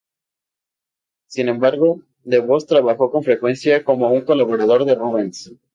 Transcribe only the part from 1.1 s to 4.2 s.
Sin embargo, De Vos trabajó con frecuencia como